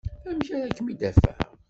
Amek 0.27 0.49
ara 0.55 0.75
kem-id-afeɣ? 0.77 1.37